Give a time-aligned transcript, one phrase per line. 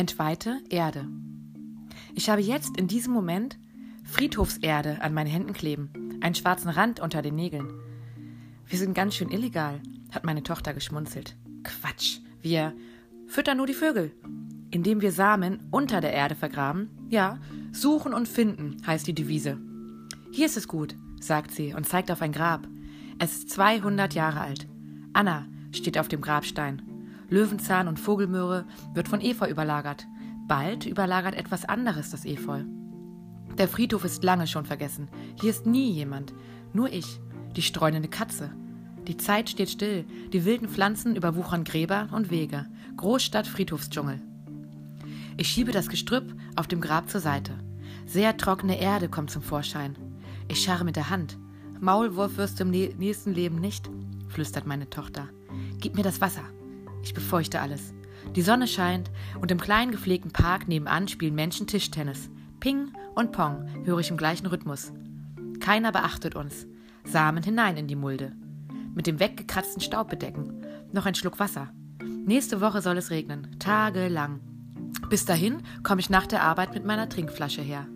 [0.00, 1.06] Entweihte Erde.
[2.14, 3.58] Ich habe jetzt in diesem Moment
[4.04, 5.90] Friedhofserde an meinen Händen kleben,
[6.22, 7.68] einen schwarzen Rand unter den Nägeln.
[8.66, 9.78] Wir sind ganz schön illegal,
[10.10, 11.36] hat meine Tochter geschmunzelt.
[11.64, 12.72] Quatsch, wir
[13.26, 14.10] füttern nur die Vögel.
[14.70, 17.38] Indem wir Samen unter der Erde vergraben, ja,
[17.70, 19.58] suchen und finden, heißt die Devise.
[20.32, 22.66] Hier ist es gut, sagt sie und zeigt auf ein Grab.
[23.18, 24.66] Es ist 200 Jahre alt.
[25.12, 26.89] Anna steht auf dem Grabstein.
[27.30, 30.06] Löwenzahn und Vogelmöhre wird von Efeu überlagert.
[30.48, 32.64] Bald überlagert etwas anderes das Efeu.
[33.56, 35.08] Der Friedhof ist lange schon vergessen.
[35.40, 36.34] Hier ist nie jemand.
[36.72, 37.20] Nur ich,
[37.56, 38.50] die streunende Katze.
[39.06, 40.04] Die Zeit steht still.
[40.32, 42.66] Die wilden Pflanzen überwuchern Gräber und Wege.
[42.96, 44.20] Großstadt Friedhofsdschungel.
[45.36, 47.54] Ich schiebe das Gestrüpp auf dem Grab zur Seite.
[48.06, 49.96] Sehr trockene Erde kommt zum Vorschein.
[50.48, 51.38] Ich scharre mit der Hand.
[51.80, 53.88] Maulwurf wirst du im nächsten Leben nicht,
[54.28, 55.28] flüstert meine Tochter.
[55.78, 56.42] Gib mir das Wasser.
[57.02, 57.94] Ich befeuchte alles.
[58.36, 62.30] Die Sonne scheint und im kleinen gepflegten Park nebenan spielen Menschen Tischtennis.
[62.60, 64.92] Ping und Pong höre ich im gleichen Rhythmus.
[65.60, 66.66] Keiner beachtet uns.
[67.04, 68.32] Samen hinein in die Mulde.
[68.94, 70.64] Mit dem weggekratzten Staub bedecken.
[70.92, 71.72] Noch ein Schluck Wasser.
[72.26, 73.58] Nächste Woche soll es regnen.
[73.58, 74.40] Tagelang.
[75.08, 77.86] Bis dahin komme ich nach der Arbeit mit meiner Trinkflasche her.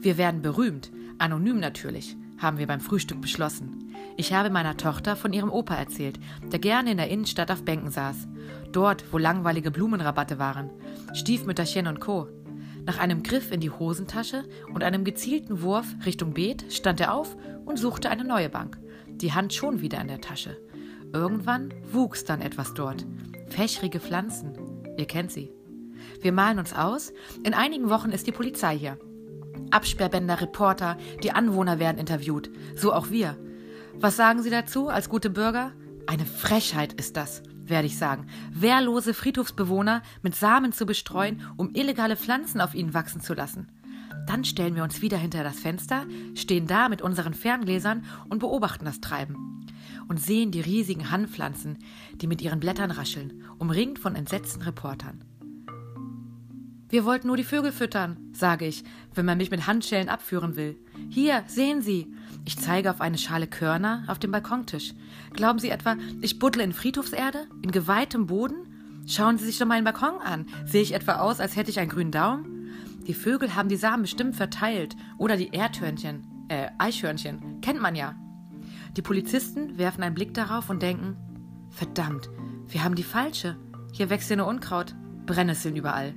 [0.00, 0.90] Wir werden berühmt.
[1.18, 3.94] Anonym natürlich, haben wir beim Frühstück beschlossen.
[4.16, 6.18] Ich habe meiner Tochter von ihrem Opa erzählt,
[6.50, 8.28] der gerne in der Innenstadt auf Bänken saß.
[8.72, 10.70] Dort, wo langweilige Blumenrabatte waren.
[11.14, 12.28] Stiefmütterchen und Co.
[12.84, 17.36] Nach einem Griff in die Hosentasche und einem gezielten Wurf Richtung Beet stand er auf
[17.64, 18.78] und suchte eine neue Bank.
[19.06, 20.56] Die Hand schon wieder in der Tasche.
[21.12, 23.06] Irgendwann wuchs dann etwas dort.
[23.48, 24.56] Fächrige Pflanzen.
[24.96, 25.52] Ihr kennt sie.
[26.22, 27.12] Wir malen uns aus.
[27.44, 28.98] In einigen Wochen ist die Polizei hier.
[29.70, 32.50] Absperrbänder, Reporter, die Anwohner werden interviewt.
[32.76, 33.36] So auch wir.
[33.94, 35.72] Was sagen Sie dazu als gute Bürger?
[36.06, 38.26] Eine Frechheit ist das, werde ich sagen.
[38.52, 43.68] Wehrlose Friedhofsbewohner mit Samen zu bestreuen, um illegale Pflanzen auf ihnen wachsen zu lassen.
[44.26, 48.84] Dann stellen wir uns wieder hinter das Fenster, stehen da mit unseren Ferngläsern und beobachten
[48.84, 49.66] das Treiben.
[50.08, 51.78] Und sehen die riesigen Handpflanzen,
[52.14, 55.24] die mit ihren Blättern rascheln, umringt von entsetzten Reportern.
[56.90, 58.82] Wir wollten nur die Vögel füttern, sage ich,
[59.14, 60.76] wenn man mich mit Handschellen abführen will.
[61.08, 62.12] Hier, sehen Sie.
[62.44, 64.94] Ich zeige auf eine Schale Körner auf dem Balkontisch.
[65.32, 67.46] Glauben Sie etwa, ich buddle in Friedhofserde?
[67.62, 69.02] In geweihtem Boden?
[69.06, 70.46] Schauen Sie sich doch meinen Balkon an.
[70.64, 72.72] Sehe ich etwa aus, als hätte ich einen grünen Daumen?
[73.06, 74.96] Die Vögel haben die Samen bestimmt verteilt.
[75.16, 77.60] Oder die Erdhörnchen, äh, Eichhörnchen.
[77.60, 78.16] Kennt man ja.
[78.96, 81.16] Die Polizisten werfen einen Blick darauf und denken,
[81.70, 82.28] verdammt,
[82.66, 83.56] wir haben die falsche.
[83.92, 84.96] Hier wächst ja nur Unkraut.
[85.26, 86.14] Brennnesseln überall.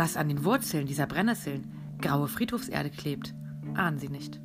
[0.00, 3.34] Dass an den Wurzeln dieser Brennnesseln graue Friedhofserde klebt,
[3.74, 4.40] ahnen sie nicht.